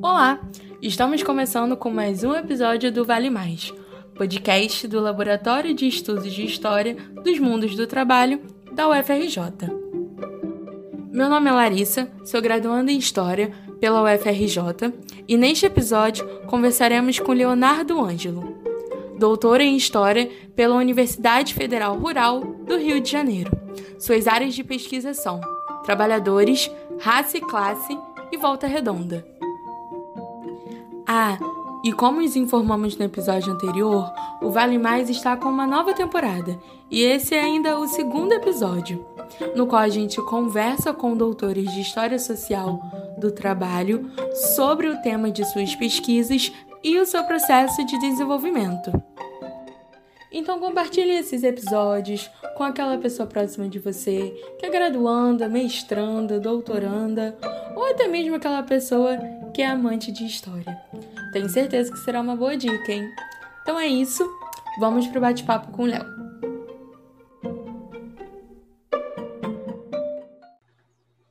[0.00, 0.38] Olá!
[0.80, 3.74] Estamos começando com mais um episódio do Vale Mais,
[4.14, 8.40] podcast do Laboratório de Estudos de História dos Mundos do Trabalho
[8.72, 9.42] da UFRJ.
[11.10, 13.50] Meu nome é Larissa, sou graduanda em História
[13.80, 14.94] pela UFRJ
[15.26, 18.56] e neste episódio conversaremos com Leonardo Ângelo,
[19.18, 23.50] doutor em História pela Universidade Federal Rural do Rio de Janeiro.
[23.98, 25.40] Suas áreas de pesquisa são
[25.84, 26.70] trabalhadores,
[27.00, 27.98] raça e classe
[28.30, 29.37] e volta redonda.
[31.10, 31.38] Ah,
[31.82, 34.12] e como nos informamos no episódio anterior,
[34.42, 39.06] o Vale Mais está com uma nova temporada, e esse é ainda o segundo episódio,
[39.56, 42.78] no qual a gente conversa com doutores de História Social
[43.16, 44.10] do Trabalho
[44.54, 46.52] sobre o tema de suas pesquisas
[46.84, 48.92] e o seu processo de desenvolvimento.
[50.30, 57.34] Então compartilhe esses episódios com aquela pessoa próxima de você, que é graduanda, mestranda, doutoranda,
[57.74, 59.16] ou até mesmo aquela pessoa
[59.54, 60.87] que é amante de história.
[61.32, 63.14] Tenho certeza que será uma boa dica, hein?
[63.60, 64.24] Então é isso,
[64.80, 66.06] vamos pro bate-papo com o Léo.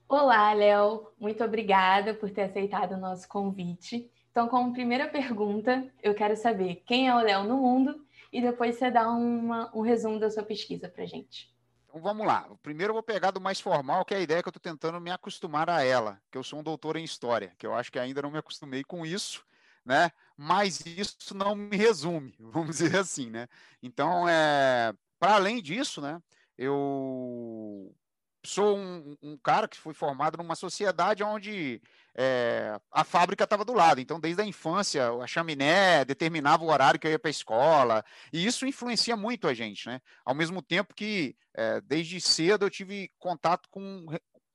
[0.08, 1.08] Olá, Léo.
[1.20, 4.09] Muito obrigada por ter aceitado o nosso convite.
[4.30, 8.75] Então, como primeira pergunta, eu quero saber quem é o Léo no mundo e depois
[8.75, 11.52] você dá uma, um resumo da sua pesquisa para gente.
[11.88, 12.48] Então vamos lá.
[12.62, 15.02] Primeiro eu vou pegar do mais formal, que é a ideia que eu estou tentando
[15.02, 17.98] me acostumar a ela, que eu sou um doutor em história, que eu acho que
[17.98, 19.44] ainda não me acostumei com isso,
[19.88, 20.11] né?
[20.35, 23.47] Mas isso não me resume, vamos dizer assim, né?
[23.81, 26.21] Então, é, para além disso, né?
[26.57, 27.95] Eu
[28.45, 31.81] sou um, um, cara que foi formado numa sociedade onde
[32.16, 33.99] é, a fábrica estava do lado.
[33.99, 38.03] Então, desde a infância, a chaminé determinava o horário que eu ia para a escola,
[38.31, 40.01] e isso influencia muito a gente, né?
[40.25, 44.05] Ao mesmo tempo que, é, desde cedo, eu tive contato com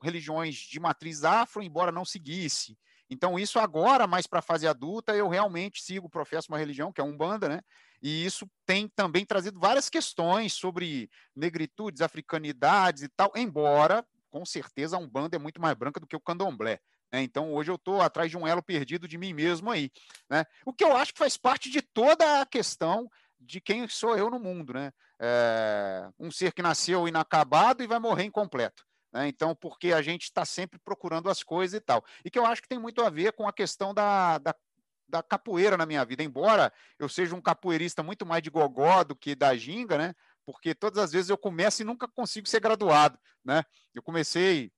[0.02, 2.76] religiões de matriz afro, embora não seguisse.
[3.12, 7.00] Então, isso agora, mais para a fase adulta, eu realmente sigo, professo uma religião, que
[7.00, 7.60] é um Umbanda, né?
[8.00, 14.96] E isso tem também trazido várias questões sobre negritudes, africanidades e tal, embora, com certeza,
[14.96, 16.80] a Umbanda é muito mais branca do que o candomblé.
[17.12, 17.22] Né?
[17.22, 19.90] Então, hoje eu estou atrás de um elo perdido de mim mesmo aí.
[20.30, 20.46] Né?
[20.64, 23.08] O que eu acho que faz parte de toda a questão
[23.38, 24.72] de quem sou eu no mundo.
[24.72, 24.90] Né?
[25.20, 28.82] É um ser que nasceu inacabado e vai morrer incompleto.
[29.12, 29.28] Né?
[29.28, 32.04] Então, porque a gente está sempre procurando as coisas e tal.
[32.24, 34.54] E que eu acho que tem muito a ver com a questão da, da,
[35.08, 36.22] da, capoeira na minha vida.
[36.22, 40.14] Embora eu seja um capoeirista muito mais de gogó do que da ginga, né?
[40.44, 43.64] Porque todas as vezes eu começo e nunca consigo ser graduado, né?
[43.94, 44.72] Eu comecei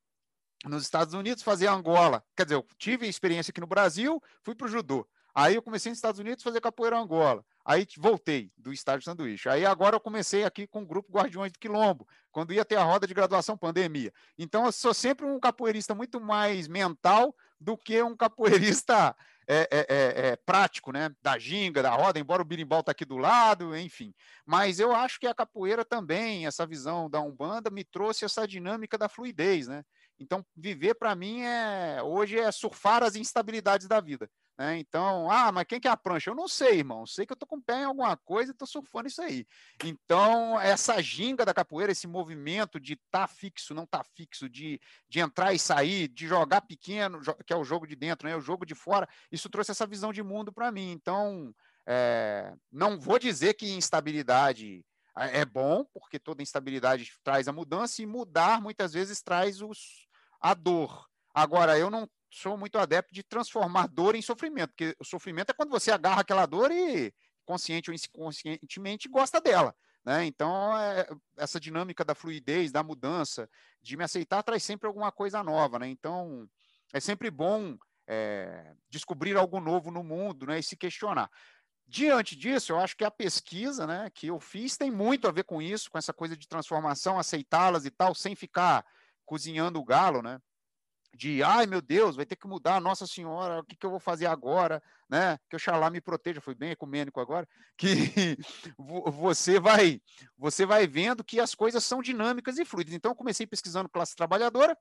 [0.64, 2.24] nos Estados Unidos fazer Angola.
[2.36, 5.06] Quer dizer, eu tive experiência aqui no Brasil, fui para o judô.
[5.34, 7.44] Aí eu comecei nos Estados Unidos a fazer capoeira Angola.
[7.64, 9.48] Aí voltei do estádio sanduíche.
[9.48, 12.84] Aí agora eu comecei aqui com o grupo Guardiões do Quilombo, quando ia ter a
[12.84, 14.12] roda de graduação pandemia.
[14.38, 19.16] Então eu sou sempre um capoeirista muito mais mental do que um capoeirista
[19.48, 21.10] é, é, é, é, prático, né?
[21.22, 24.14] Da ginga, da roda, embora o birimbau está aqui do lado, enfim.
[24.46, 28.96] Mas eu acho que a capoeira também, essa visão da Umbanda, me trouxe essa dinâmica
[28.96, 29.82] da fluidez, né?
[30.18, 34.30] Então, viver para mim é hoje é surfar as instabilidades da vida.
[34.56, 34.78] Né?
[34.78, 36.30] Então, ah, mas quem que é a prancha?
[36.30, 37.04] Eu não sei, irmão.
[37.06, 39.46] Sei que eu tô com o pé em alguma coisa e tô surfando isso aí.
[39.82, 45.18] Então, essa ginga da capoeira, esse movimento de tá fixo, não tá fixo, de, de
[45.20, 48.36] entrar e sair, de jogar pequeno, que é o jogo de dentro, né?
[48.36, 50.92] O jogo de fora, isso trouxe essa visão de mundo para mim.
[50.92, 51.52] Então,
[51.86, 54.84] é, não vou dizer que instabilidade
[55.16, 60.08] é bom, porque toda instabilidade traz a mudança, e mudar muitas vezes traz os,
[60.40, 61.08] a dor.
[61.32, 65.54] Agora, eu não sou muito adepto de transformar dor em sofrimento, porque o sofrimento é
[65.54, 67.14] quando você agarra aquela dor e,
[67.44, 69.74] consciente ou inconscientemente, gosta dela.
[70.04, 70.26] Né?
[70.26, 71.06] Então, é,
[71.36, 73.48] essa dinâmica da fluidez, da mudança,
[73.80, 75.78] de me aceitar, traz sempre alguma coisa nova.
[75.78, 75.88] Né?
[75.88, 76.48] Então,
[76.92, 80.58] é sempre bom é, descobrir algo novo no mundo né?
[80.58, 81.30] e se questionar.
[81.86, 85.44] Diante disso, eu acho que a pesquisa né, que eu fiz tem muito a ver
[85.44, 88.84] com isso, com essa coisa de transformação, aceitá-las e tal, sem ficar
[89.24, 90.40] cozinhando o galo, né?
[91.14, 94.00] De ai meu Deus, vai ter que mudar, Nossa Senhora, o que, que eu vou
[94.00, 95.38] fazer agora, né?
[95.48, 98.36] Que Oxalá me proteja, foi bem ecumênico agora, que
[98.78, 100.00] você vai
[100.36, 102.94] você vai vendo que as coisas são dinâmicas e fluidas.
[102.94, 104.76] Então, eu comecei pesquisando classe trabalhadora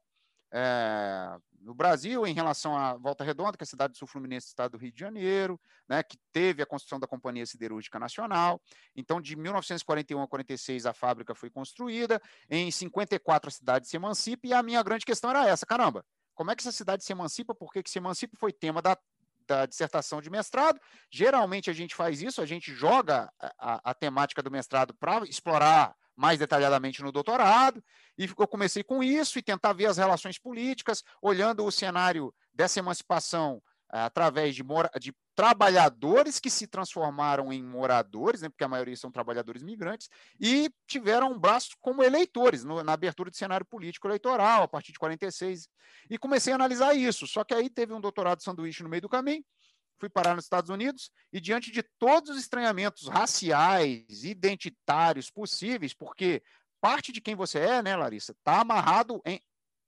[0.55, 4.47] é, no Brasil em relação à Volta Redonda, que é a cidade do Sul Fluminense,
[4.47, 5.59] estado do Rio de Janeiro,
[5.89, 6.03] né?
[6.03, 8.61] Que teve a construção da Companhia Siderúrgica Nacional.
[8.95, 12.21] Então, de 1941 a 46, a fábrica foi construída.
[12.47, 14.45] Em 54, a cidade se emancipa.
[14.45, 17.53] E a minha grande questão era essa: caramba, como é que essa cidade se emancipa?
[17.53, 18.35] Por que, se emancipa?
[18.37, 18.97] Foi tema da,
[19.47, 20.79] da dissertação de mestrado.
[21.11, 25.95] Geralmente a gente faz isso, a gente joga a, a temática do mestrado para explorar
[26.15, 27.83] mais detalhadamente no doutorado,
[28.17, 32.77] e eu comecei com isso e tentar ver as relações políticas, olhando o cenário dessa
[32.77, 33.61] emancipação
[34.01, 39.11] através de, mora, de trabalhadores que se transformaram em moradores, né, porque a maioria são
[39.11, 40.09] trabalhadores migrantes,
[40.39, 44.91] e tiveram um braço como eleitores no, na abertura do cenário político eleitoral, a partir
[44.91, 45.69] de 46.
[46.09, 47.27] E comecei a analisar isso.
[47.27, 49.45] Só que aí teve um doutorado sanduíche no meio do caminho,
[49.99, 56.41] fui parar nos Estados Unidos, e diante de todos os estranhamentos raciais, identitários possíveis, porque
[56.81, 59.39] parte de quem você é, né, Larissa, está amarrado em,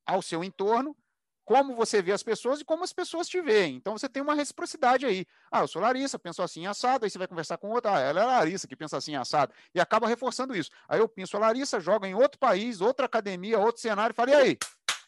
[0.05, 0.95] ao seu entorno
[1.45, 3.75] como você vê as pessoas e como as pessoas te veem.
[3.75, 5.25] Então você tem uma reciprocidade aí.
[5.51, 8.21] Ah, eu sou Larissa, penso assim assado, aí você vai conversar com outra, ah, ela
[8.21, 10.71] é Larissa que pensa assim assado, e acaba reforçando isso.
[10.89, 14.31] Aí eu penso a Larissa, joga em outro país, outra academia, outro cenário, e falo,
[14.31, 14.57] e aí,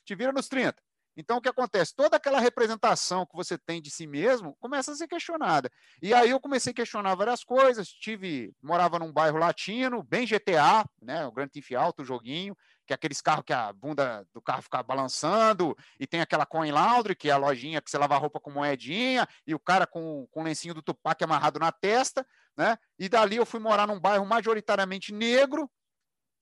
[0.05, 0.75] te vira nos 30.
[1.19, 1.95] Então, o que acontece?
[1.95, 5.67] Toda aquela representação que você tem de si mesmo começa a ser questionada.
[5.99, 7.89] E aí eu comecei a questionar várias coisas.
[7.89, 11.25] Tive, morava num bairro latino, bem GTA, né?
[11.25, 12.55] O Grand Theft Auto, o joguinho
[12.87, 16.71] que é aqueles carros que a bunda do carro fica balançando, e tem aquela coin
[16.71, 19.85] laundry, que é a lojinha que você lava a roupa com moedinha, e o cara
[19.85, 22.25] com, com o lencinho do Tupac amarrado na testa,
[22.55, 22.77] né?
[22.97, 25.69] E dali eu fui morar num bairro majoritariamente negro,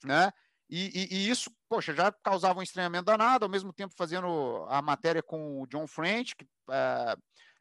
[0.04, 0.32] né?
[0.70, 4.82] E, e, e, isso, poxa, já causava um estranhamento danado, ao mesmo tempo fazendo a
[4.82, 7.16] matéria com o John French, que, é,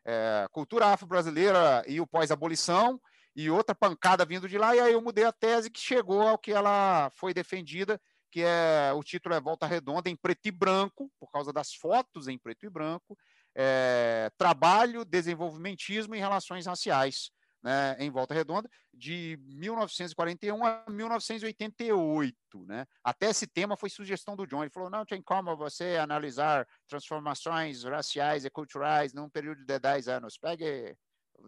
[0.06, 3.00] é, cultura afro-brasileira e o pós-abolição,
[3.36, 6.38] e outra pancada vindo de lá, e aí eu mudei a tese que chegou ao
[6.38, 8.00] que ela foi defendida
[8.34, 12.26] que é o título é Volta Redonda em preto e branco, por causa das fotos
[12.26, 13.16] em preto e branco,
[13.54, 17.31] é, trabalho, desenvolvimentismo e relações raciais,
[17.62, 22.36] né, em Volta Redonda, de 1941 a 1988.
[22.66, 22.84] Né?
[23.04, 24.64] Até esse tema foi sugestão do John.
[24.64, 30.08] Ele falou: não tem como você analisar transformações raciais e culturais num período de 10
[30.08, 30.36] anos.
[30.36, 30.96] Pegue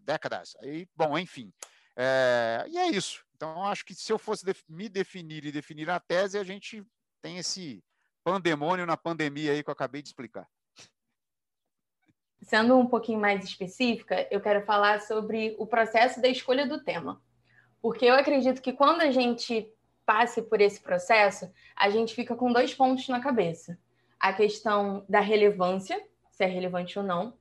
[0.05, 0.55] décadas.
[0.63, 1.53] E, bom, enfim.
[1.97, 3.26] É, e é isso.
[3.37, 6.83] Então, acho que se eu fosse me definir e definir a tese, a gente
[7.21, 7.85] tem esse
[8.25, 10.49] pandemônio na pandemia aí que eu acabei de explicar.
[12.41, 17.23] Sendo um pouquinho mais específica, eu quero falar sobre o processo da escolha do tema.
[17.83, 19.71] Porque eu acredito que quando a gente
[20.07, 23.79] passe por esse processo, a gente fica com dois pontos na cabeça:
[24.19, 27.37] a questão da relevância, se é relevante ou não,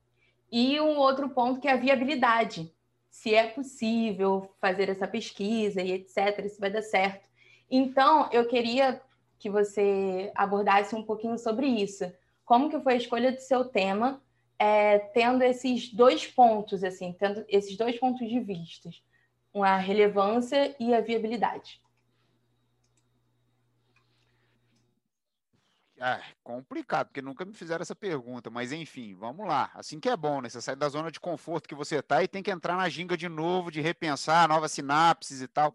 [0.51, 2.74] e um outro ponto que é a viabilidade,
[3.15, 7.29] se é possível fazer essa pesquisa e etc, se vai dar certo.
[7.71, 9.01] Então, eu queria
[9.39, 12.11] que você abordasse um pouquinho sobre isso.
[12.43, 14.21] Como que foi a escolha do seu tema,
[14.59, 18.89] é, tendo esses dois pontos, assim, tendo esses dois pontos de vista,
[19.55, 21.81] a relevância e a viabilidade.
[25.97, 29.71] É complicado, porque nunca me fizeram essa pergunta, mas enfim, vamos lá.
[29.73, 30.49] Assim que é bom, né?
[30.49, 33.15] Você sai da zona de conforto que você está e tem que entrar na ginga
[33.15, 35.73] de novo, de repensar novas sinapses e tal.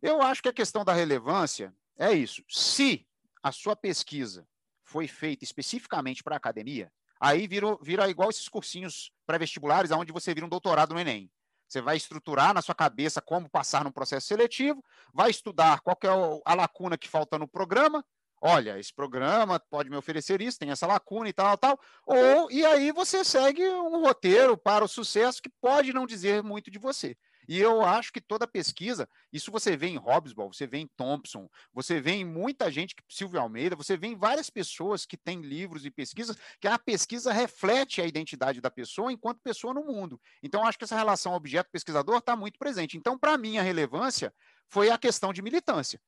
[0.00, 2.42] Eu acho que a questão da relevância é isso.
[2.48, 3.06] Se
[3.42, 4.46] a sua pesquisa
[4.82, 6.90] foi feita especificamente para a academia,
[7.20, 11.30] aí vira, vira igual esses cursinhos pré-vestibulares, onde você vira um doutorado no Enem.
[11.68, 16.08] Você vai estruturar na sua cabeça como passar no processo seletivo, vai estudar qual é
[16.50, 18.04] a lacuna que falta no programa,
[18.40, 21.78] olha, esse programa pode me oferecer isso, tem essa lacuna e tal, tal.
[22.06, 26.70] Ou e aí você segue um roteiro para o sucesso que pode não dizer muito
[26.70, 27.16] de você.
[27.50, 31.48] E eu acho que toda pesquisa, isso você vê em Hobsbawm, você vê em Thompson,
[31.74, 35.84] você vê em muita gente, Silvio Almeida, você vê em várias pessoas que têm livros
[35.84, 40.20] e pesquisas, que a pesquisa reflete a identidade da pessoa enquanto pessoa no mundo.
[40.44, 42.96] Então, acho que essa relação objeto-pesquisador está muito presente.
[42.96, 44.32] Então, para mim, a relevância
[44.68, 46.00] foi a questão de militância.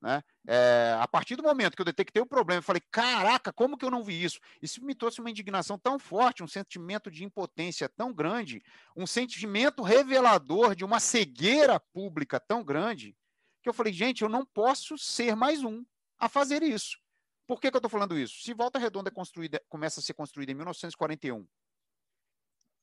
[0.00, 0.22] Né?
[0.46, 3.84] É, a partir do momento que eu detectei o problema, eu falei: caraca, como que
[3.84, 4.40] eu não vi isso?
[4.62, 8.62] Isso me trouxe uma indignação tão forte, um sentimento de impotência tão grande,
[8.96, 13.14] um sentimento revelador de uma cegueira pública tão grande,
[13.62, 15.84] que eu falei: gente, eu não posso ser mais um
[16.18, 16.98] a fazer isso.
[17.46, 18.42] Por que, que eu estou falando isso?
[18.42, 21.46] Se Volta Redonda é começa a ser construída em 1941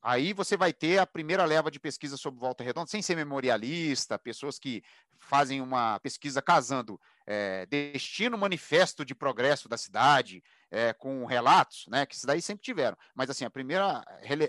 [0.02, 4.18] Aí você vai ter a primeira leva de pesquisa sobre Volta Redonda, sem ser memorialista,
[4.18, 4.84] pessoas que
[5.18, 12.06] fazem uma pesquisa casando é, destino manifesto de progresso da cidade é, com relatos, né,
[12.06, 12.98] que isso daí sempre tiveram.
[13.14, 14.04] Mas assim, a primeira,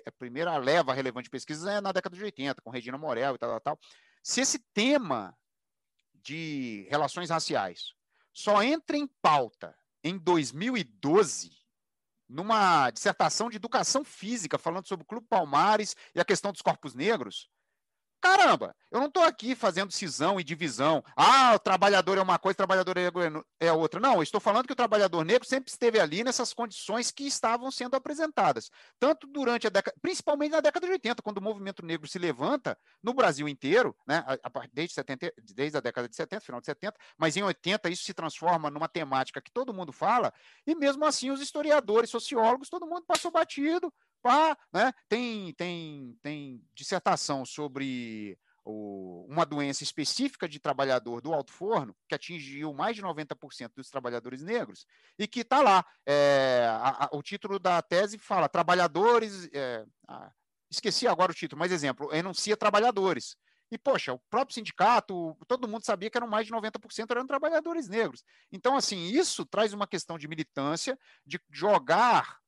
[0.07, 3.38] a primeira leva relevante de pesquisa é na década de 80, com Regina Morel e
[3.38, 3.81] tal, tal, tal.
[4.23, 5.37] Se esse tema
[6.14, 7.95] de relações raciais
[8.33, 9.75] só entra em pauta
[10.05, 11.58] em 2012,
[12.28, 16.94] numa dissertação de educação física, falando sobre o Clube Palmares e a questão dos corpos
[16.94, 17.49] negros,
[18.20, 21.04] Caramba, eu não estou aqui fazendo cisão e divisão.
[21.16, 22.96] Ah, o trabalhador é uma coisa, o trabalhador
[23.60, 24.00] é outra.
[24.00, 27.70] Não, eu estou falando que o trabalhador negro sempre esteve ali nessas condições que estavam
[27.70, 28.70] sendo apresentadas.
[28.98, 32.76] Tanto durante a década, principalmente na década de 80, quando o movimento negro se levanta
[33.00, 34.25] no Brasil inteiro, né,
[34.72, 38.12] desde, 70, desde a década de 70, final de 70, mas em 80 isso se
[38.12, 40.32] transforma numa temática que todo mundo fala,
[40.66, 44.92] e mesmo assim os historiadores, sociólogos, todo mundo passou batido, Pá, né?
[45.08, 52.14] Tem, tem, tem dissertação sobre o, uma doença específica de trabalhador do alto forno, que
[52.14, 54.87] atingiu mais de 90% dos trabalhadores negros,
[55.18, 55.84] e que está lá.
[56.06, 59.48] É, a, a, o título da tese fala trabalhadores.
[59.52, 60.30] É, ah,
[60.70, 63.37] esqueci agora o título, mas exemplo, enuncia trabalhadores.
[63.70, 67.88] E, poxa, o próprio sindicato, todo mundo sabia que eram mais de 90% eram trabalhadores
[67.88, 68.25] negros.
[68.50, 72.38] Então, assim, isso traz uma questão de militância, de jogar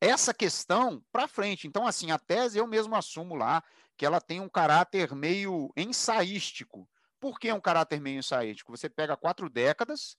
[0.00, 1.66] essa questão para frente.
[1.66, 3.62] Então, assim, a tese eu mesmo assumo lá
[3.96, 6.88] que ela tem um caráter meio ensaístico.
[7.18, 8.76] Por que um caráter meio ensaístico?
[8.76, 10.16] Você pega quatro décadas,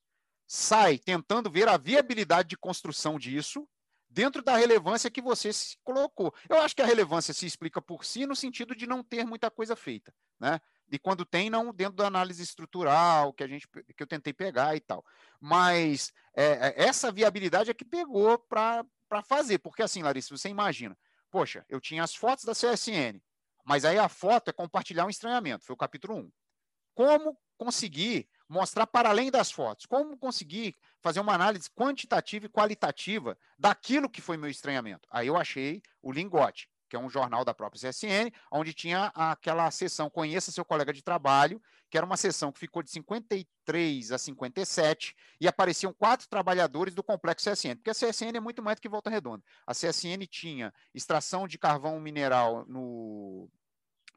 [0.48, 3.67] sai tentando ver a viabilidade de construção disso,
[4.10, 6.34] dentro da relevância que você se colocou.
[6.50, 9.51] Eu acho que a relevância se explica por si no sentido de não ter muita
[9.51, 10.60] coisa feita, né?
[10.89, 14.75] E quando tem, não dentro da análise estrutural que a gente que eu tentei pegar
[14.75, 15.05] e tal.
[15.39, 18.86] Mas é, é essa viabilidade é que pegou para
[19.23, 20.97] fazer, porque assim, Larissa, você imagina,
[21.29, 23.21] poxa, eu tinha as fotos da CSN,
[23.65, 26.31] mas aí a foto é compartilhar um estranhamento, foi o capítulo 1.
[26.93, 33.37] Como conseguir mostrar para além das fotos, como conseguir fazer uma análise quantitativa e qualitativa
[33.57, 35.07] daquilo que foi meu estranhamento.
[35.11, 39.70] Aí eu achei o Lingote, que é um jornal da própria CSN, onde tinha aquela
[39.72, 44.17] sessão Conheça seu colega de trabalho, que era uma sessão que ficou de 53 a
[44.17, 48.82] 57 e apareciam quatro trabalhadores do complexo CSN, porque a CSN é muito mais do
[48.82, 49.44] que Volta Redonda.
[49.65, 53.50] A CSN tinha extração de carvão mineral no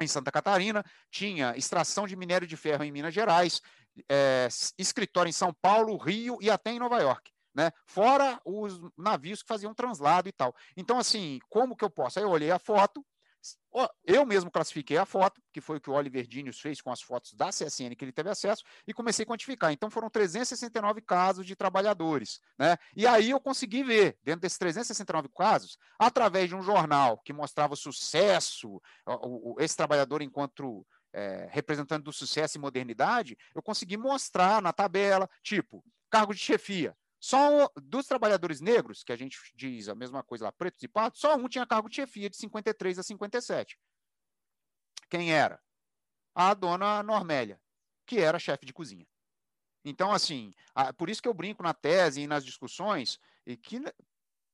[0.00, 3.60] em Santa Catarina, tinha extração de minério de ferro em Minas Gerais,
[4.08, 4.48] é,
[4.78, 7.30] escritório em São Paulo, Rio e até em Nova York.
[7.54, 7.72] Né?
[7.86, 10.54] Fora os navios que faziam translado e tal.
[10.76, 12.18] Então, assim, como que eu posso?
[12.18, 13.04] Aí eu olhei a foto,
[14.04, 17.00] eu mesmo classifiquei a foto, que foi o que o Oliver Dinius fez com as
[17.00, 19.72] fotos da CSN que ele teve acesso, e comecei a quantificar.
[19.72, 22.40] Então foram 369 casos de trabalhadores.
[22.58, 22.76] Né?
[22.94, 27.74] E aí eu consegui ver, dentro desses 369 casos, através de um jornal que mostrava
[27.74, 28.80] o sucesso,
[29.58, 35.82] esse trabalhador enquanto é, representante do sucesso e modernidade, eu consegui mostrar na tabela, tipo,
[36.10, 36.94] cargo de chefia.
[37.20, 41.20] Só dos trabalhadores negros, que a gente diz a mesma coisa lá, pretos e pardos,
[41.20, 43.78] só um tinha cargo de chefia de 53 a 57.
[45.10, 45.60] Quem era?
[46.34, 47.60] A dona Normélia,
[48.06, 49.06] que era chefe de cozinha.
[49.84, 50.54] Então, assim,
[50.96, 53.80] por isso que eu brinco na tese e nas discussões, e que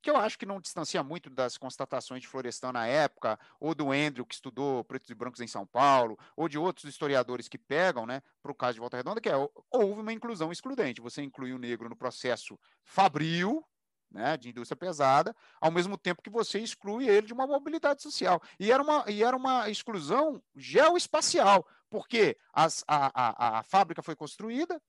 [0.06, 3.90] que eu acho que não distancia muito das constatações de Florestan na época, ou do
[3.90, 8.06] Andrew, que estudou pretos e brancos em São Paulo, ou de outros historiadores que pegam,
[8.06, 9.34] né, para o caso de Volta Redonda, que é,
[9.68, 11.00] houve uma inclusão excludente.
[11.00, 13.64] Você inclui o negro no processo fabril,
[14.08, 18.40] né, de indústria pesada, ao mesmo tempo que você exclui ele de uma mobilidade social.
[18.60, 24.14] E era uma, e era uma exclusão geoespacial, porque as, a, a, a fábrica foi
[24.14, 24.80] construída,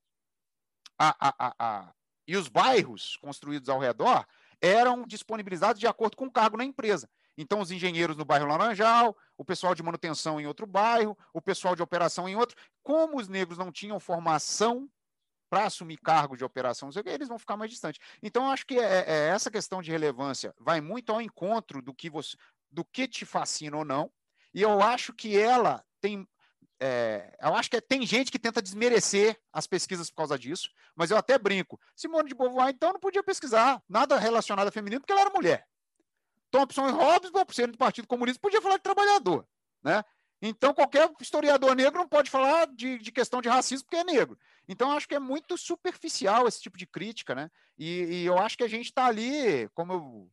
[0.99, 1.93] a, a, a,
[2.27, 4.23] e os bairros construídos ao redor
[4.61, 7.09] eram disponibilizados de acordo com o cargo na empresa.
[7.37, 11.75] Então, os engenheiros no bairro Laranjal, o pessoal de manutenção em outro bairro, o pessoal
[11.75, 12.57] de operação em outro.
[12.81, 14.89] Como os negros não tinham formação
[15.49, 18.01] para assumir cargo de operação, eles vão ficar mais distantes.
[18.21, 22.09] Então, acho que é, é, essa questão de relevância vai muito ao encontro do que,
[22.09, 22.35] você,
[22.71, 24.11] do que te fascina ou não.
[24.53, 26.27] E eu acho que ela tem
[26.79, 30.69] é, eu acho que é, tem gente que tenta desmerecer as pesquisas por causa disso,
[30.95, 31.79] mas eu até brinco.
[31.95, 35.67] Simone de Beauvoir, então, não podia pesquisar nada relacionado a feminino porque ela era mulher.
[36.51, 39.45] Thompson e Hobbes, por ser do Partido Comunista, podia falar de trabalhador.
[39.83, 40.03] Né?
[40.41, 44.37] Então, qualquer historiador negro não pode falar de, de questão de racismo porque é negro.
[44.67, 47.33] Então, eu acho que é muito superficial esse tipo de crítica.
[47.33, 47.49] Né?
[47.77, 50.31] E, e eu acho que a gente está ali, como,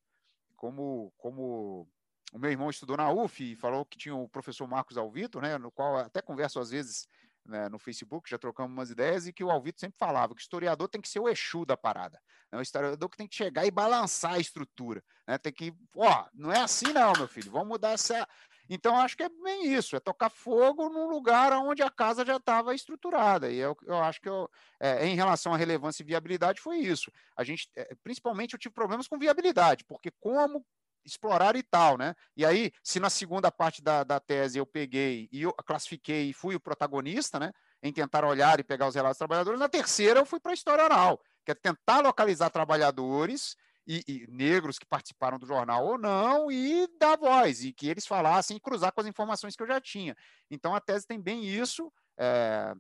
[0.57, 1.89] como, como
[2.35, 5.57] o meu irmão estudou na UF e falou que tinha o professor Marcos Alvito, né,
[5.57, 7.07] no qual até converso às vezes
[7.47, 10.43] né, no Facebook, já trocamos umas ideias, e que o Alvito sempre falava que o
[10.43, 12.21] historiador tem que ser o Exu da parada.
[12.50, 15.00] Né, o historiador que tem que chegar e balançar a estrutura.
[15.29, 18.26] Né, tem que, ó, não é assim não, meu filho, vamos mudar essa.
[18.69, 22.37] Então, acho que é bem isso, é tocar fogo num lugar onde a casa já
[22.37, 23.49] estava estruturada.
[23.49, 24.50] E eu, eu acho que eu,
[24.81, 27.12] é, em relação à relevância e viabilidade foi isso.
[27.37, 30.64] A gente, é, principalmente, eu tive problemas com viabilidade, porque como
[31.05, 32.15] explorar e tal, né?
[32.37, 36.33] E aí, se na segunda parte da, da tese eu peguei e eu classifiquei e
[36.33, 37.53] fui o protagonista, né?
[37.83, 40.55] Em tentar olhar e pegar os relatos dos trabalhadores, na terceira eu fui para a
[40.55, 43.57] história oral, que é tentar localizar trabalhadores
[43.87, 48.07] e, e, negros que participaram do jornal ou não e dar voz, e que eles
[48.07, 50.17] falassem e cruzar com as informações que eu já tinha.
[50.51, 52.73] Então a tese tem bem isso, é,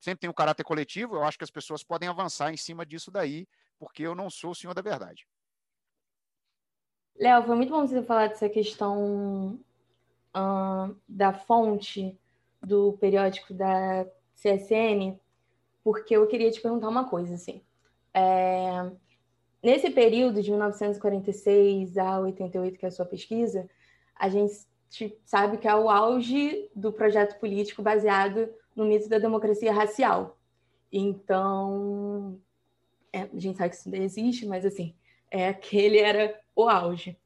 [0.00, 3.10] sempre tem um caráter coletivo, eu acho que as pessoas podem avançar em cima disso
[3.10, 3.46] daí,
[3.78, 5.26] porque eu não sou o senhor da verdade.
[7.18, 9.58] Léo, foi muito bom você falar dessa questão
[10.34, 12.18] uh, da fonte
[12.62, 15.18] do periódico da CSN,
[15.84, 17.62] porque eu queria te perguntar uma coisa, assim.
[18.14, 18.90] É,
[19.62, 23.68] nesse período de 1946 a 88, que é a sua pesquisa,
[24.16, 24.66] a gente
[25.24, 30.38] sabe que é o auge do projeto político baseado no mito da democracia racial.
[30.92, 32.38] Então,
[33.12, 34.94] é, a gente sabe que isso ainda existe, mas assim,
[35.32, 37.16] é, aquele era o auge.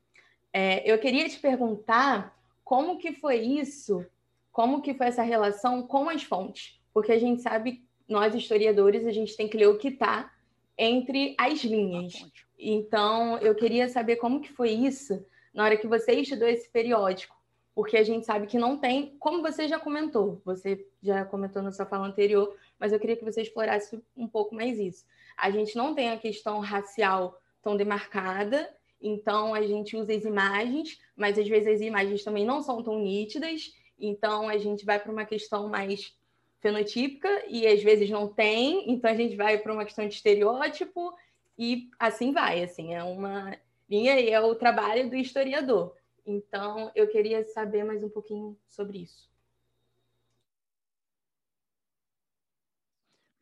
[0.53, 4.07] É, eu queria te perguntar como que foi isso,
[4.53, 9.13] como que foi essa relação com as fontes, porque a gente sabe, nós historiadores, a
[9.13, 10.33] gente tem que ler o que está
[10.79, 12.15] entre as linhas.
[12.57, 17.35] Então, eu queria saber como que foi isso na hora que você estudou esse periódico,
[17.75, 21.73] porque a gente sabe que não tem, como você já comentou, você já comentou na
[21.73, 25.05] sua fala anterior, mas eu queria que você explorasse um pouco mais isso.
[25.37, 31.01] A gente não tem a questão racial tão demarcada, então a gente usa as imagens,
[31.17, 35.11] mas às vezes as imagens também não são tão nítidas, então a gente vai para
[35.11, 36.15] uma questão mais
[36.61, 41.13] fenotípica e às vezes não tem, então a gente vai para uma questão de estereótipo
[41.59, 43.59] e assim vai, assim, é uma
[43.91, 45.93] linha e é o trabalho do historiador.
[46.25, 49.29] Então, eu queria saber mais um pouquinho sobre isso.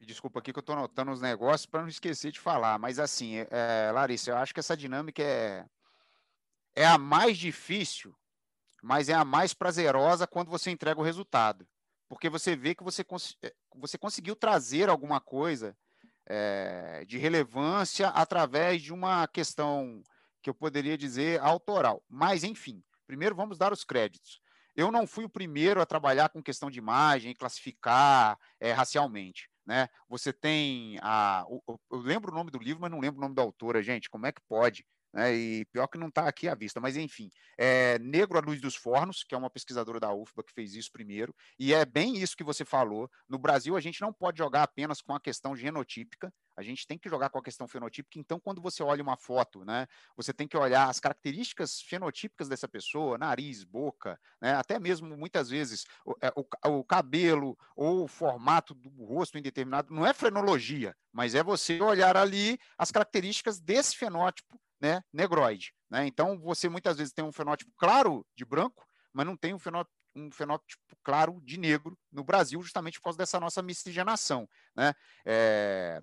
[0.05, 3.37] Desculpa aqui que eu estou anotando os negócios para não esquecer de falar, mas assim,
[3.51, 5.67] é, Larissa, eu acho que essa dinâmica é,
[6.75, 8.15] é a mais difícil,
[8.83, 11.67] mas é a mais prazerosa quando você entrega o resultado
[12.09, 15.77] porque você vê que você, cons eh, você conseguiu trazer alguma coisa
[16.27, 20.03] é, de relevância através de uma questão
[20.43, 22.03] que eu poderia dizer autoral.
[22.09, 24.41] Mas, enfim, primeiro vamos dar os créditos.
[24.77, 29.51] Eu não fui o primeiro a trabalhar com questão de imagem, classificar é, racialmente.
[29.67, 29.89] Né?
[30.09, 31.45] Você tem a.
[31.91, 34.11] Eu lembro o nome do livro, mas não lembro o nome da autora, gente.
[34.11, 34.85] Como é que pode?
[35.15, 38.61] Né, e pior que não está aqui à vista, mas enfim, é Negro à Luz
[38.61, 42.17] dos Fornos, que é uma pesquisadora da UFBA que fez isso primeiro, e é bem
[42.17, 43.09] isso que você falou.
[43.29, 46.99] No Brasil, a gente não pode jogar apenas com a questão genotípica, a gente tem
[46.99, 48.19] que jogar com a questão fenotípica.
[48.19, 52.67] Então, quando você olha uma foto, né, você tem que olhar as características fenotípicas dessa
[52.67, 58.09] pessoa, nariz, boca, né, até mesmo muitas vezes o, é, o, o cabelo ou o
[58.09, 59.95] formato do rosto indeterminado.
[59.95, 65.73] Não é frenologia, mas é você olhar ali as características desse fenótipo né, negroide.
[65.91, 66.07] Né?
[66.07, 69.95] Então, você muitas vezes tem um fenótipo claro de branco, mas não tem um fenótipo,
[70.15, 74.47] um fenótipo claro de negro no Brasil, justamente por causa dessa nossa miscigenação.
[74.77, 74.93] Né?
[75.25, 76.03] É,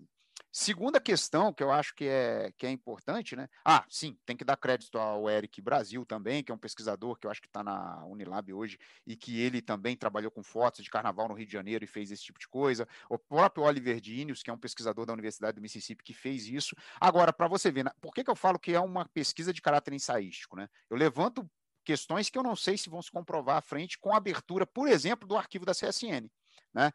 [0.51, 3.47] Segunda questão que eu acho que é, que é importante, né?
[3.63, 7.25] Ah, sim, tem que dar crédito ao Eric Brasil também, que é um pesquisador que
[7.25, 10.89] eu acho que está na Unilab hoje e que ele também trabalhou com fotos de
[10.89, 12.85] carnaval no Rio de Janeiro e fez esse tipo de coisa.
[13.09, 16.75] O próprio Oliver Dinius, que é um pesquisador da Universidade do Mississippi, que fez isso.
[16.99, 19.93] Agora, para você ver, por que, que eu falo que é uma pesquisa de caráter
[19.93, 20.67] ensaístico, né?
[20.89, 21.49] Eu levanto
[21.85, 24.87] questões que eu não sei se vão se comprovar à frente com a abertura, por
[24.87, 26.29] exemplo, do arquivo da CSN,
[26.73, 26.91] né?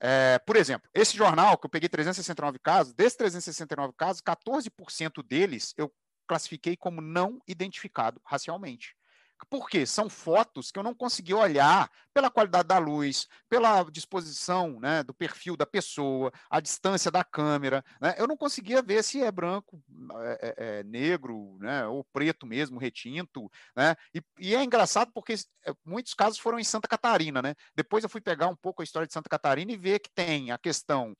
[0.00, 5.74] É, por exemplo, esse jornal que eu peguei 369 casos, desses 369 casos, 14% deles
[5.76, 5.92] eu
[6.26, 8.97] classifiquei como não identificado racialmente.
[9.48, 15.02] Porque são fotos que eu não consegui olhar pela qualidade da luz, pela disposição né,
[15.02, 17.84] do perfil da pessoa, a distância da câmera.
[18.00, 18.14] Né?
[18.18, 19.82] Eu não conseguia ver se é branco,
[20.20, 23.50] é, é, é negro, né, ou preto mesmo, retinto.
[23.76, 23.94] Né?
[24.14, 27.40] E, e, é engraçado porque é, muitos casos foram em Santa Catarina.
[27.40, 27.54] Né?
[27.74, 30.50] Depois eu fui pegar um pouco a história de Santa Catarina e ver que tem
[30.50, 31.14] a questão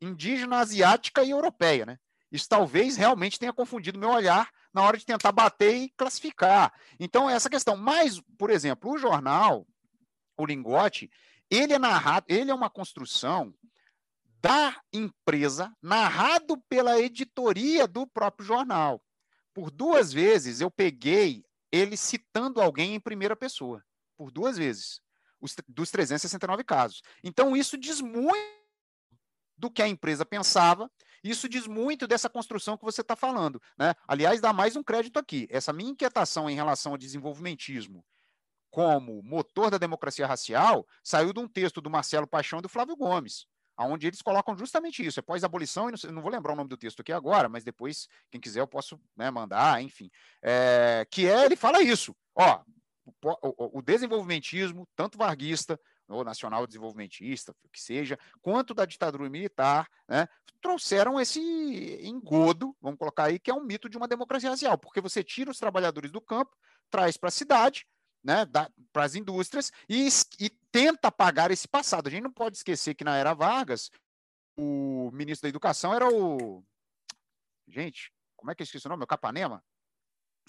[0.00, 1.84] indígena, asiática e europeia.
[1.84, 1.98] Né?
[2.30, 6.72] Isso talvez realmente tenha confundido meu olhar na hora de tentar bater e classificar.
[6.98, 7.76] Então, essa questão.
[7.76, 9.66] Mas, por exemplo, o jornal,
[10.36, 11.10] o lingote,
[11.50, 13.54] ele é narrado, ele é uma construção
[14.40, 19.02] da empresa, narrado pela editoria do próprio jornal.
[19.52, 23.84] Por duas vezes eu peguei ele citando alguém em primeira pessoa.
[24.16, 25.00] Por duas vezes.
[25.40, 27.02] Os, dos 369 casos.
[27.22, 28.58] Então, isso diz muito
[29.56, 30.90] do que a empresa pensava
[31.22, 33.60] isso diz muito dessa construção que você está falando.
[33.76, 33.94] Né?
[34.06, 35.46] Aliás, dá mais um crédito aqui.
[35.50, 38.04] Essa minha inquietação em relação ao desenvolvimentismo
[38.70, 42.96] como motor da democracia racial saiu de um texto do Marcelo Paixão e do Flávio
[42.96, 43.46] Gomes,
[43.78, 45.20] onde eles colocam justamente isso.
[45.20, 48.40] É pós-abolição, e não, vou lembrar o nome do texto aqui agora, mas depois, quem
[48.40, 50.10] quiser, eu posso né, mandar, enfim.
[50.42, 52.14] É, que é, ele fala isso.
[52.34, 52.60] Ó,
[53.06, 59.88] o, o, o desenvolvimentismo, tanto varguista ou nacional desenvolvimentista, que seja, quanto da ditadura militar,
[60.08, 60.26] né,
[60.60, 61.40] trouxeram esse
[62.02, 65.50] engodo, vamos colocar aí, que é um mito de uma democracia racial, porque você tira
[65.50, 66.56] os trabalhadores do campo,
[66.90, 67.86] traz para a cidade,
[68.24, 68.44] né,
[68.92, 70.08] para as indústrias e,
[70.40, 72.08] e tenta apagar esse passado.
[72.08, 73.90] A gente não pode esquecer que na era Vargas,
[74.56, 76.64] o ministro da Educação era o.
[77.68, 79.04] Gente, como é que eu esqueci o nome?
[79.04, 79.62] O Capanema?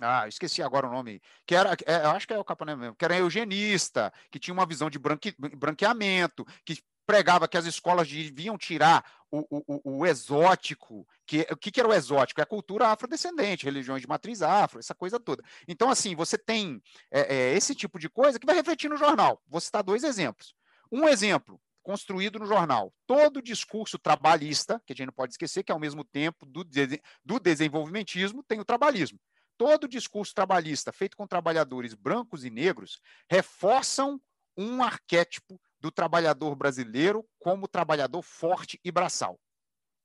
[0.02, 1.22] Ah, esqueci agora o nome.
[1.46, 4.54] Que era, é, eu acho que é o Capanema mesmo, que era eugenista, que tinha
[4.54, 10.06] uma visão de branque, branqueamento, que pregava que as escolas deviam tirar o, o, o
[10.06, 12.40] exótico, que o que, que, era o exótico?
[12.40, 15.44] É a cultura afrodescendente, religiões de matriz afro, essa coisa toda.
[15.68, 16.80] Então, assim, você tem
[17.12, 19.42] é, é, esse tipo de coisa que vai refletir no jornal.
[19.48, 20.54] Vou citar dois exemplos.
[20.92, 22.94] Um exemplo, construído no jornal.
[23.08, 27.02] Todo discurso trabalhista, que a gente não pode esquecer que ao mesmo tempo do, de,
[27.26, 29.20] do desenvolvimentismo tem o trabalhismo.
[29.60, 34.18] Todo discurso trabalhista feito com trabalhadores brancos e negros reforçam
[34.56, 39.38] um arquétipo do trabalhador brasileiro como trabalhador forte e braçal.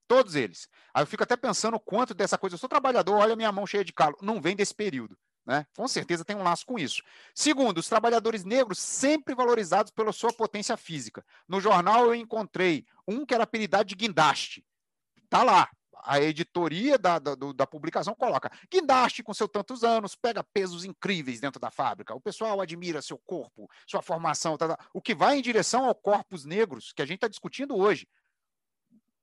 [0.08, 0.68] Todos eles.
[0.92, 3.84] Aí eu fico até pensando quanto dessa coisa, eu sou trabalhador, olha minha mão cheia
[3.84, 4.16] de calo.
[4.20, 5.16] Não vem desse período.
[5.46, 5.64] Né?
[5.76, 7.00] Com certeza tem um laço com isso.
[7.32, 11.24] Segundo, os trabalhadores negros sempre valorizados pela sua potência física.
[11.46, 14.66] No jornal eu encontrei um que era apelidado de guindaste.
[15.30, 15.70] Tá lá.
[16.06, 21.40] A editoria da, da, da publicação coloca guindaste com seus tantos anos, pega pesos incríveis
[21.40, 22.14] dentro da fábrica.
[22.14, 24.86] O pessoal admira seu corpo, sua formação, tá, tá.
[24.92, 28.06] o que vai em direção ao corpos negros que a gente está discutindo hoje.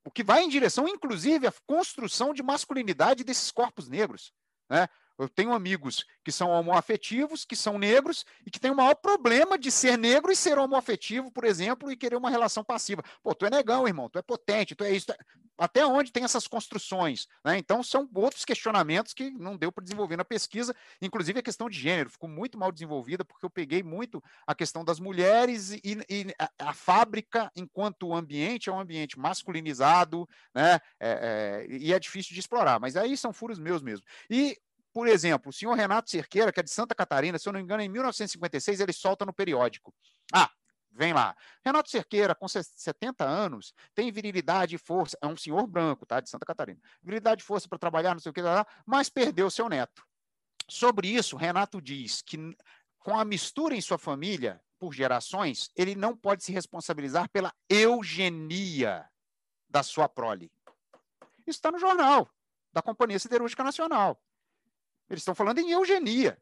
[0.04, 4.34] O que vai em direção, inclusive, à construção de masculinidade desses corpos negros.
[4.68, 4.88] Né?
[5.22, 9.58] Eu tenho amigos que são homoafetivos, que são negros e que têm o maior problema
[9.58, 13.04] de ser negro e ser homoafetivo, por exemplo, e querer uma relação passiva.
[13.22, 15.06] Pô, tu é negão, irmão, tu é potente, tu é isso.
[15.06, 15.18] Tu é...
[15.62, 17.28] Até onde tem essas construções?
[17.46, 17.56] Né?
[17.60, 21.78] Então, são outros questionamentos que não deu para desenvolver na pesquisa, inclusive a questão de
[21.78, 26.34] gênero ficou muito mal desenvolvida, porque eu peguei muito a questão das mulheres e, e
[26.40, 30.80] a, a, fábrica, enquanto ambiente, é um ambiente masculinizado, né?
[31.00, 34.04] É, é, e é difícil de explorar, mas aí são furos meus mesmo.
[34.32, 34.58] E
[34.92, 37.64] por exemplo, o senhor Renato Cerqueira, que é de Santa Catarina, se eu não me
[37.64, 39.94] engano, em 1956 ele solta no periódico.
[40.34, 40.50] Ah,
[40.92, 41.36] vem lá.
[41.64, 46.30] Renato Cerqueira, com 70 anos, tem virilidade e força, é um senhor branco, tá, de
[46.30, 46.80] Santa Catarina.
[47.02, 48.42] Virilidade e força para trabalhar, não sei o que,
[48.86, 50.06] mas perdeu seu neto.
[50.70, 52.38] Sobre isso, Renato diz que
[53.00, 59.08] com a mistura em sua família, por gerações, ele não pode se responsabilizar pela eugenia
[59.70, 60.52] da sua prole.
[61.46, 62.30] Isso está no jornal
[62.74, 64.22] da Companhia Siderúrgica Nacional.
[65.10, 66.42] Eles estão falando em eugenia.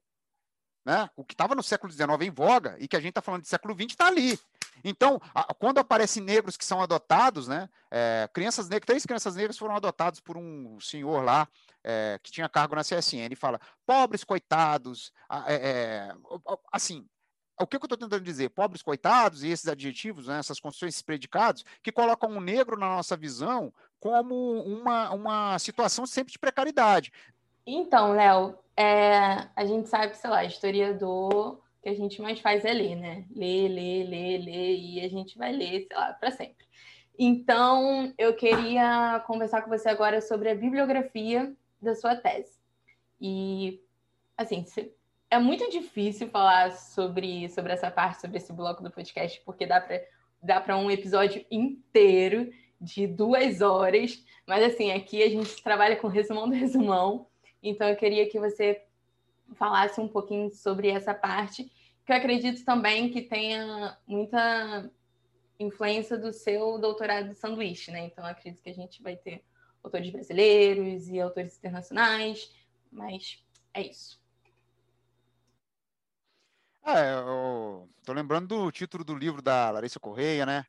[0.86, 1.10] Né?
[1.16, 3.48] O que estava no século XIX em voga e que a gente está falando de
[3.50, 4.40] século XX está ali.
[4.84, 9.58] Então, a, quando aparecem negros que são adotados, né, é, crianças negras, três crianças negras
[9.58, 11.48] foram adotadas por um senhor lá
[11.84, 15.12] é, que tinha cargo na CSN e fala, pobres coitados,
[15.48, 16.16] é, é
[16.72, 17.06] assim,
[17.62, 18.50] o que, eu estou tentando dizer?
[18.50, 22.88] Pobres coitados e esses adjetivos, né, essas construções, esses predicados, que colocam o negro na
[22.88, 27.12] nossa visão como uma, uma situação sempre de precariedade.
[27.68, 32.72] Então, Léo, é, a gente sabe, sei lá, historiador, que a gente mais faz é
[32.72, 33.26] ler, né?
[33.36, 36.66] Ler, ler, ler, ler, e a gente vai ler, sei lá, para sempre.
[37.18, 42.58] Então, eu queria conversar com você agora sobre a bibliografia da sua tese.
[43.20, 43.82] E,
[44.38, 44.64] assim,
[45.30, 49.82] é muito difícil falar sobre, sobre essa parte, sobre esse bloco do podcast, porque dá
[49.82, 50.02] para
[50.42, 54.24] dá para um episódio inteiro de duas horas.
[54.48, 57.28] Mas, assim, aqui a gente trabalha com resumão do resumão.
[57.62, 58.84] Então, eu queria que você
[59.56, 61.72] falasse um pouquinho sobre essa parte,
[62.06, 64.90] que eu acredito também que tenha muita
[65.60, 68.06] influência do seu doutorado de sanduíche, né?
[68.06, 69.44] Então, acredito que a gente vai ter
[69.84, 72.54] autores brasileiros e autores internacionais,
[72.92, 73.44] mas
[73.74, 74.20] é isso.
[76.86, 80.66] É, eu tô lembrando do título do livro da Larissa Correia, né?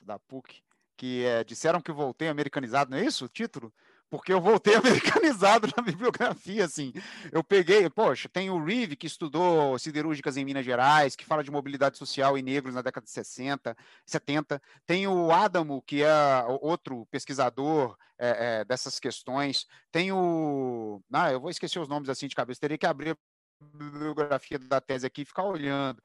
[0.00, 0.62] Da PUC,
[0.96, 3.72] que é Disseram que voltei americanizado, não é isso o título?
[4.14, 6.92] Porque eu voltei americanizado na bibliografia, assim.
[7.32, 11.50] Eu peguei, poxa, tem o Reeve, que estudou siderúrgicas em Minas Gerais, que fala de
[11.50, 14.62] mobilidade social e negros na década de 60, 70.
[14.86, 16.14] Tem o Adamo, que é
[16.60, 19.66] outro pesquisador é, é, dessas questões.
[19.90, 21.02] Tem o...
[21.12, 23.16] Ah, eu vou esquecer os nomes assim de cabeça, teria que abrir a
[23.76, 26.00] bibliografia da tese aqui e ficar olhando.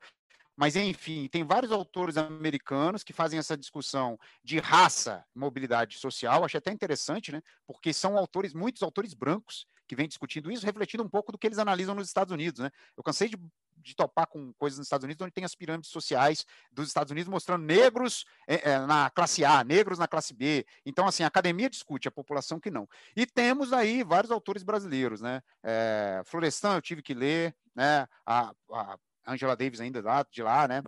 [0.59, 6.43] Mas, enfim, tem vários autores americanos que fazem essa discussão de raça, mobilidade social.
[6.43, 7.41] Achei até interessante, né?
[7.65, 11.47] Porque são autores, muitos autores brancos que vêm discutindo isso, refletindo um pouco do que
[11.47, 12.71] eles analisam nos Estados Unidos, né?
[12.97, 13.37] Eu cansei de,
[13.77, 17.29] de topar com coisas nos Estados Unidos onde tem as pirâmides sociais dos Estados Unidos
[17.29, 20.65] mostrando negros é, é, na classe A, negros na classe B.
[20.85, 22.85] Então, assim, a academia discute, a população que não.
[23.15, 25.41] E temos aí vários autores brasileiros, né?
[25.63, 28.05] É, Florestan eu tive que ler, né?
[28.25, 28.99] A, a
[29.31, 30.81] Angela Davis ainda lá, de lá, né?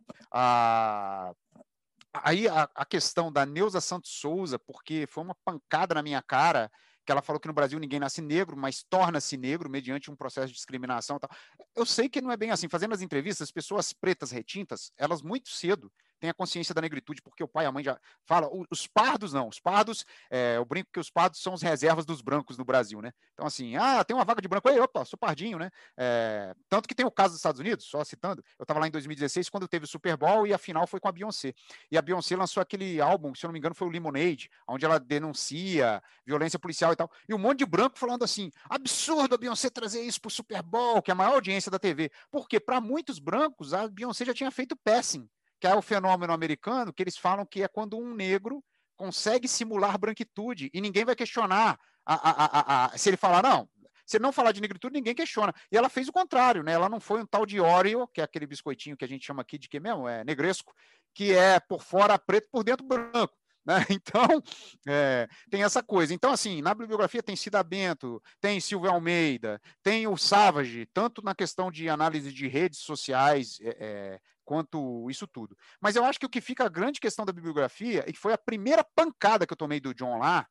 [2.13, 6.69] Aí a, a, questão da Neuza Santos Souza, porque foi uma pancada na minha cara,
[7.05, 10.47] que ela falou que no Brasil ninguém nasce negro, mas torna-se negro mediante um processo
[10.47, 11.17] de discriminação.
[11.17, 11.29] Tal.
[11.75, 12.67] Eu sei que não é bem assim.
[12.67, 17.19] Fazendo as entrevistas, as pessoas pretas retintas, elas muito cedo tem a consciência da negritude,
[17.19, 18.47] porque o pai e a mãe já fala.
[18.69, 22.21] Os pardos não, os pardos, é, eu brinco que os pardos são as reservas dos
[22.21, 23.11] brancos no Brasil, né?
[23.33, 25.71] Então, assim, ah, tem uma vaga de branco, aí, opa, sou pardinho, né?
[25.97, 28.91] É, tanto que tem o caso dos Estados Unidos, só citando, eu estava lá em
[28.91, 31.55] 2016, quando teve o Super Bowl e a final foi com a Beyoncé.
[31.89, 34.85] E a Beyoncé lançou aquele álbum, se eu não me engano, foi o Lemonade, onde
[34.85, 37.09] ela denuncia violência policial e tal.
[37.27, 40.61] E um monte de branco falando assim: absurdo a Beyoncé trazer isso para o Super
[40.61, 42.11] Bowl, que é a maior audiência da TV.
[42.29, 45.27] Porque, para muitos brancos, a Beyoncé já tinha feito passing,
[45.61, 48.63] que é o fenômeno americano, que eles falam que é quando um negro
[48.97, 53.69] consegue simular branquitude e ninguém vai questionar a, a, a, se ele falar, não,
[54.03, 55.53] se ele não falar de negritude, ninguém questiona.
[55.71, 56.73] E ela fez o contrário, né?
[56.73, 59.43] Ela não foi um tal de Oreo, que é aquele biscoitinho que a gente chama
[59.43, 60.07] aqui de que mesmo?
[60.07, 60.73] É negresco,
[61.13, 63.37] que é por fora preto, por dentro branco.
[63.65, 63.75] Né?
[64.01, 64.41] Então,
[64.87, 66.13] é, tem essa coisa.
[66.13, 71.35] Então, assim, na bibliografia tem Cida Bento, tem Silvio Almeida, tem o Savage, tanto na
[71.35, 75.55] questão de análise de redes sociais, é, quanto isso tudo.
[75.79, 78.33] Mas eu acho que o que fica a grande questão da bibliografia, e que foi
[78.33, 80.47] a primeira pancada que eu tomei do John lá,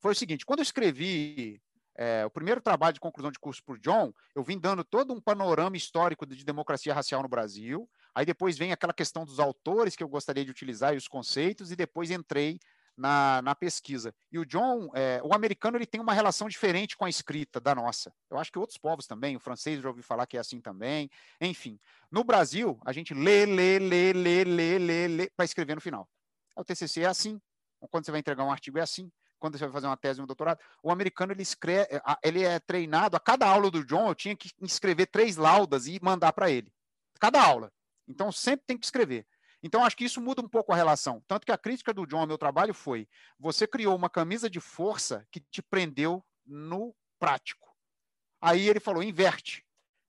[0.00, 1.60] foi o seguinte: quando eu escrevi
[1.96, 5.20] é, o primeiro trabalho de conclusão de curso por John, eu vim dando todo um
[5.20, 7.88] panorama histórico de democracia racial no Brasil.
[8.14, 11.70] Aí depois vem aquela questão dos autores que eu gostaria de utilizar e os conceitos,
[11.70, 12.58] e depois entrei
[12.96, 14.14] na, na pesquisa.
[14.30, 17.74] E o John, é, o americano, ele tem uma relação diferente com a escrita da
[17.74, 18.12] nossa.
[18.30, 21.10] Eu acho que outros povos também, o francês já ouvi falar que é assim também.
[21.40, 21.78] Enfim,
[22.10, 26.08] no Brasil, a gente lê, lê, lê, lê, lê, lê, lê para escrever no final.
[26.56, 27.40] O TCC é assim.
[27.90, 29.10] Quando você vai entregar um artigo é assim
[29.42, 31.88] quando você vai fazer uma tese ou um doutorado, o americano ele escreve,
[32.22, 35.98] ele é treinado, a cada aula do John eu tinha que escrever três laudas e
[36.00, 36.72] mandar para ele.
[37.18, 37.72] Cada aula.
[38.12, 39.26] Então sempre tem que escrever.
[39.62, 41.22] Então acho que isso muda um pouco a relação.
[41.26, 44.60] Tanto que a crítica do John ao meu trabalho foi: você criou uma camisa de
[44.60, 47.74] força que te prendeu no prático.
[48.40, 49.64] Aí ele falou: inverte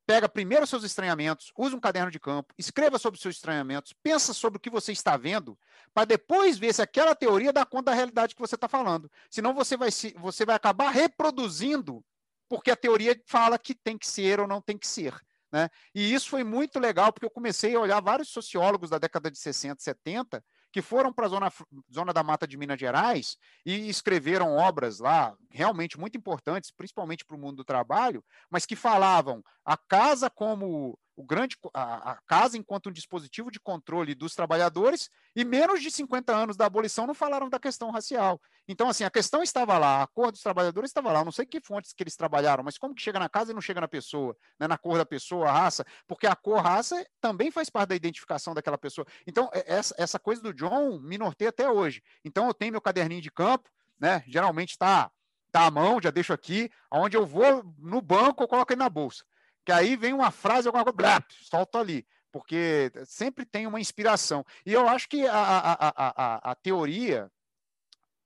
[0.05, 4.33] pega primeiro seus estranhamentos, usa um caderno de campo, escreva sobre os seus estranhamentos, pensa
[4.33, 5.57] sobre o que você está vendo,
[5.93, 9.09] para depois ver se aquela teoria dá conta da realidade que você está falando.
[9.29, 12.03] Senão você vai, se, você vai acabar reproduzindo,
[12.49, 15.13] porque a teoria fala que tem que ser ou não tem que ser.
[15.53, 15.69] Né?
[15.93, 19.37] E isso foi muito legal, porque eu comecei a olhar vários sociólogos da década de
[19.37, 21.53] 60, 70, que foram para a zona,
[21.93, 27.35] zona da Mata de Minas Gerais e escreveram obras lá realmente muito importantes, principalmente para
[27.35, 32.57] o mundo do trabalho, mas que falavam a casa como o grande a, a, casa
[32.57, 37.13] enquanto um dispositivo de controle dos trabalhadores e menos de 50 anos da abolição não
[37.13, 38.41] falaram da questão racial.
[38.67, 41.19] Então, assim, a questão estava lá, a cor dos trabalhadores estava lá.
[41.19, 43.53] Eu não sei que fontes que eles trabalharam, mas como que chega na casa e
[43.53, 44.67] não chega na pessoa, né?
[44.67, 48.53] na cor da pessoa, a raça, porque a cor, raça também faz parte da identificação
[48.53, 49.05] daquela pessoa.
[49.27, 52.01] Então, é, essa, essa coisa do John me norteia até hoje.
[52.25, 54.23] Então, eu tenho meu caderninho de campo, né?
[54.27, 55.11] Geralmente está
[55.51, 58.89] tá à mão, já deixo aqui, aonde eu vou no banco, eu coloco ele na
[58.89, 59.23] bolsa
[59.65, 64.45] que aí vem uma frase, alguma coisa, blá, solto ali, porque sempre tem uma inspiração.
[64.65, 67.31] E eu acho que a, a, a, a, teoria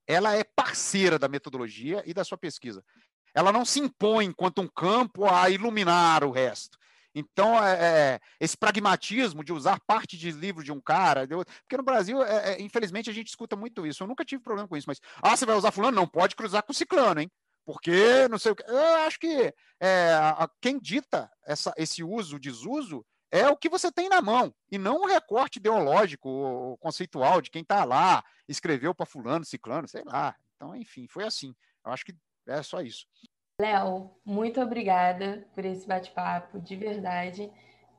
[0.08, 2.84] ela é parceira da metodologia e da sua pesquisa.
[3.34, 6.78] Ela não se impõe enquanto um campo a iluminar o resto.
[7.13, 11.84] Então, é, é, esse pragmatismo de usar parte de livro de um cara, porque no
[11.84, 14.04] Brasil, é, é, infelizmente, a gente escuta muito isso.
[14.04, 15.95] Eu nunca tive problema com isso, mas, ah, você vai usar fulano?
[15.95, 17.32] Não pode cruzar com ciclano, hein?
[17.67, 18.63] Porque não sei o que.
[18.63, 23.91] Eu acho que é, a, quem dita essa, esse uso, desuso, é o que você
[23.91, 28.95] tem na mão, e não um recorte ideológico ou conceitual de quem está lá, escreveu
[28.95, 30.34] para fulano, ciclano, sei lá.
[30.56, 31.53] Então, enfim, foi assim.
[31.86, 32.15] Eu acho que
[32.47, 33.06] é só isso.
[33.60, 37.51] Léo, muito obrigada por esse bate-papo, de verdade.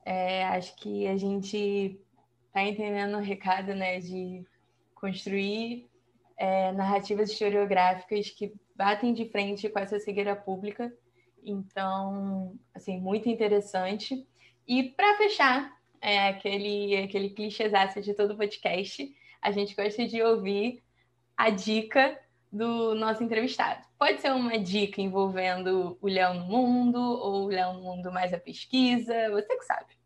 [0.03, 2.01] É, acho que a gente
[2.47, 4.47] está entendendo o recado né, de
[4.95, 5.91] construir
[6.39, 10.95] é, narrativas historiográficas que batem de frente com essa cegueira pública.
[11.45, 14.25] Então, assim, muito interessante.
[14.67, 19.13] E para fechar, é, aquele, aquele clichêzaço de todo podcast,
[19.43, 20.81] a gente gosta de ouvir
[21.37, 22.17] a dica
[22.53, 23.85] do nosso entrevistado.
[23.99, 28.33] Pode ser uma dica envolvendo o Leão no Mundo, ou o Leão no Mundo mais
[28.33, 29.99] a pesquisa, você que sabe.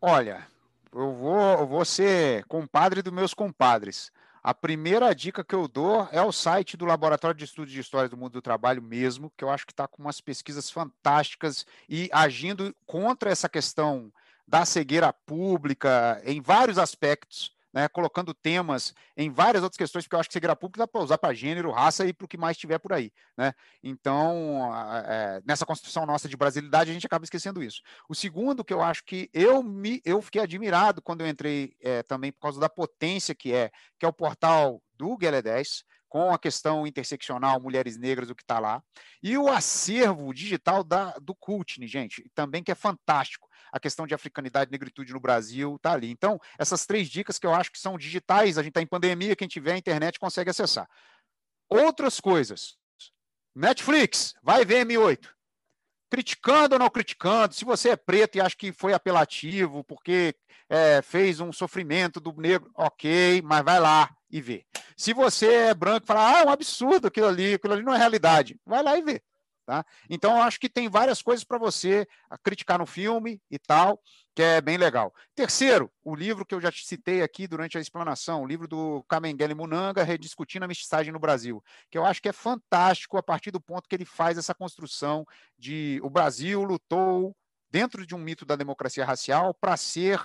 [0.00, 0.46] Olha,
[0.92, 4.10] eu vou, eu vou ser compadre dos meus compadres.
[4.44, 8.10] A primeira dica que eu dou é o site do Laboratório de Estudos de História
[8.10, 12.10] do Mundo do Trabalho mesmo, que eu acho que está com umas pesquisas fantásticas e
[12.12, 14.12] agindo contra essa questão
[14.46, 20.20] da cegueira pública em vários aspectos né, colocando temas em várias outras questões, porque eu
[20.20, 22.56] acho que cegueira pública dá para usar para gênero, raça e para o que mais
[22.56, 23.12] tiver por aí.
[23.36, 23.52] Né?
[23.82, 24.70] Então,
[25.06, 27.82] é, nessa construção nossa de brasilidade, a gente acaba esquecendo isso.
[28.08, 32.04] O segundo, que eu acho que eu, me, eu fiquei admirado quando eu entrei é,
[32.04, 36.32] também por causa da potência que é, que é o portal do Guelé 10, com
[36.32, 38.80] a questão interseccional, mulheres negras, o que está lá.
[39.20, 43.48] E o acervo digital da, do Cultne, gente, também que é fantástico.
[43.74, 46.08] A questão de africanidade e negritude no Brasil está ali.
[46.08, 49.34] Então, essas três dicas que eu acho que são digitais, a gente está em pandemia,
[49.34, 50.88] quem tiver a internet consegue acessar.
[51.68, 52.76] Outras coisas.
[53.54, 55.34] Netflix, vai ver M8
[56.14, 60.32] criticando ou não criticando, se você é preto e acha que foi apelativo porque
[60.68, 64.64] é, fez um sofrimento do negro, ok, mas vai lá e vê.
[64.96, 67.92] Se você é branco e fala, ah, é um absurdo aquilo ali, aquilo ali não
[67.92, 69.20] é realidade, vai lá e vê.
[69.66, 69.84] Tá?
[70.10, 72.06] Então, eu acho que tem várias coisas para você
[72.42, 73.98] criticar no filme e tal,
[74.34, 75.14] que é bem legal.
[75.34, 79.02] Terceiro, o livro que eu já te citei aqui durante a explanação, o livro do
[79.08, 83.50] Kamengele Munanga, Rediscutindo a Mestiçagem no Brasil, que eu acho que é fantástico a partir
[83.50, 85.24] do ponto que ele faz essa construção
[85.58, 87.34] de o Brasil lutou
[87.70, 90.20] dentro de um mito da democracia racial para ser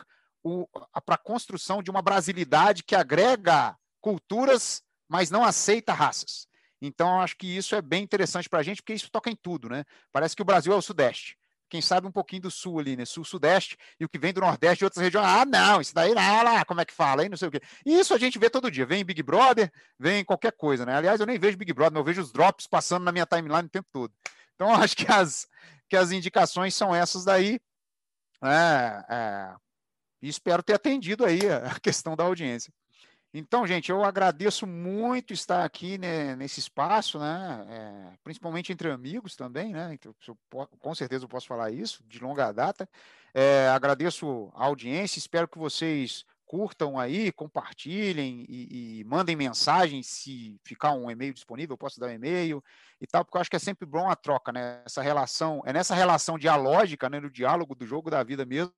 [1.06, 6.49] para a construção de uma brasilidade que agrega culturas, mas não aceita raças.
[6.82, 9.36] Então, eu acho que isso é bem interessante para a gente, porque isso toca em
[9.36, 9.84] tudo, né?
[10.12, 11.38] Parece que o Brasil é o Sudeste.
[11.70, 13.06] Quem sabe um pouquinho do Sul ali, né?
[13.06, 15.28] Sul-Sudeste, e o que vem do Nordeste e outras regiões.
[15.28, 17.62] Ah, não, isso daí, ah, lá, como é que fala, aí não sei o quê.
[17.86, 18.86] Isso a gente vê todo dia.
[18.88, 20.96] Vem Big Brother, vem qualquer coisa, né?
[20.96, 23.70] Aliás, eu nem vejo Big Brother, eu vejo os drops passando na minha timeline o
[23.70, 24.12] tempo todo.
[24.56, 25.48] Então, eu acho que as,
[25.88, 27.60] que as indicações são essas daí.
[28.42, 29.56] É, é,
[30.22, 32.74] e espero ter atendido aí a questão da audiência.
[33.32, 37.66] Então, gente, eu agradeço muito estar aqui né, nesse espaço, né?
[37.70, 39.94] É, principalmente entre amigos também, né?
[39.94, 40.16] Então,
[40.80, 42.90] com certeza eu posso falar isso, de longa data.
[43.32, 50.60] É, agradeço a audiência, espero que vocês curtam aí, compartilhem e, e, mandem mensagem se
[50.64, 52.64] ficar um e-mail disponível, eu posso dar um e-mail
[53.00, 54.82] e tal, porque eu acho que é sempre bom a troca, né?
[54.84, 58.74] Essa relação, é nessa relação dialógica, né, no diálogo do jogo da vida mesmo,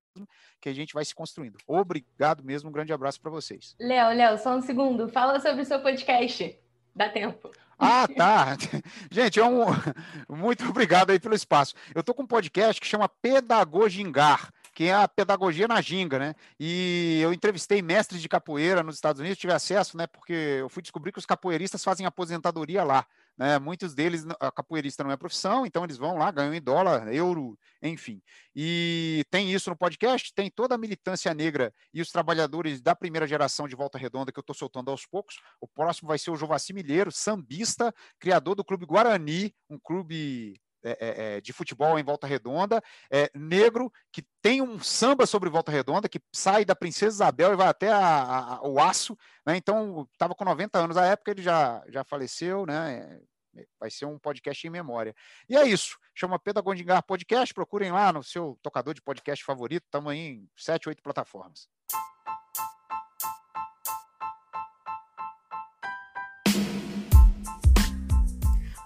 [0.60, 1.58] que a gente vai se construindo.
[1.66, 3.74] Obrigado mesmo, um grande abraço para vocês.
[3.80, 6.60] Léo, Léo, só um segundo, fala sobre o seu podcast.
[6.94, 7.52] Dá tempo.
[7.80, 8.58] Ah, tá.
[9.10, 9.64] Gente, é um...
[10.30, 11.74] muito obrigado aí pelo espaço.
[11.96, 16.36] Eu tô com um podcast que chama Pedagogingar que é a pedagogia na ginga, né?
[16.60, 20.08] E eu entrevistei mestres de capoeira nos Estados Unidos, tive acesso, né?
[20.08, 23.06] Porque eu fui descobrir que os capoeiristas fazem aposentadoria lá.
[23.38, 23.58] Né?
[23.60, 27.58] Muitos deles, a capoeirista não é profissão, então eles vão lá, ganham em dólar, euro,
[27.82, 28.22] enfim.
[28.56, 33.28] E tem isso no podcast, tem toda a militância negra e os trabalhadores da primeira
[33.28, 35.40] geração de Volta Redonda que eu estou soltando aos poucos.
[35.60, 40.98] O próximo vai ser o Jovaci Milheiro, sambista, criador do Clube Guarani, um clube é,
[41.00, 45.72] é, é, de futebol em Volta Redonda, é, negro, que tem um samba sobre Volta
[45.72, 49.56] Redonda, que sai da Princesa Isabel e vai até a, a, o Aço, né?
[49.56, 53.20] então estava com 90 anos na época, ele já, já faleceu, né?
[53.56, 55.14] É, vai ser um podcast em memória.
[55.48, 60.14] E é isso, chama Pedagogingar Podcast, procurem lá no seu tocador de podcast favorito, estamos
[60.14, 61.68] em 7, 8 plataformas.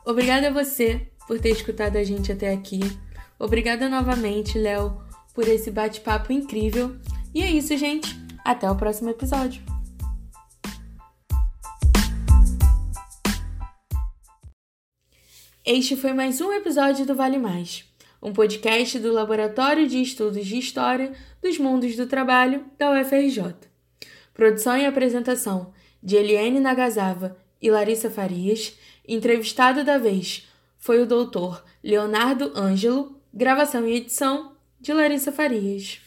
[0.05, 2.79] Obrigada a você por ter escutado a gente até aqui.
[3.37, 5.01] Obrigada novamente, Léo,
[5.33, 6.95] por esse bate-papo incrível.
[7.33, 8.15] E é isso, gente.
[8.43, 9.61] Até o próximo episódio.
[15.65, 17.85] Este foi mais um episódio do Vale Mais,
[18.21, 21.11] um podcast do Laboratório de Estudos de História
[21.41, 23.55] dos Mundos do Trabalho da UFRJ.
[24.31, 30.47] Produção e apresentação de Eliane Nagasava e Larissa Farias, entrevistado da vez
[30.85, 35.99] foi o doutor Leonardo Ângelo, gravação e edição de Larissa Farias.